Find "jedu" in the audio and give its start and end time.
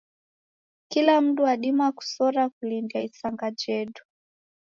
3.61-4.03